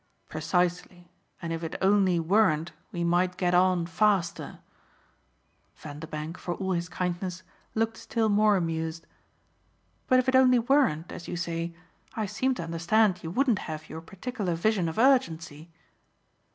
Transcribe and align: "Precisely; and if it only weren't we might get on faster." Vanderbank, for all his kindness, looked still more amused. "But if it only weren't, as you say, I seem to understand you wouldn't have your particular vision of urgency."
"Precisely; 0.29 1.11
and 1.43 1.53
if 1.53 1.63
it 1.63 1.75
only 1.79 2.19
weren't 2.19 2.71
we 2.91 3.03
might 3.03 3.37
get 3.37 3.53
on 3.53 3.85
faster." 3.85 4.57
Vanderbank, 5.75 6.39
for 6.39 6.55
all 6.55 6.71
his 6.71 6.89
kindness, 6.89 7.43
looked 7.75 7.97
still 7.97 8.27
more 8.27 8.57
amused. 8.57 9.05
"But 10.07 10.17
if 10.17 10.27
it 10.27 10.35
only 10.35 10.57
weren't, 10.57 11.11
as 11.11 11.27
you 11.27 11.37
say, 11.37 11.75
I 12.15 12.25
seem 12.25 12.55
to 12.55 12.63
understand 12.63 13.21
you 13.21 13.29
wouldn't 13.29 13.59
have 13.69 13.89
your 13.89 14.01
particular 14.01 14.55
vision 14.55 14.89
of 14.89 14.97
urgency." 14.97 15.69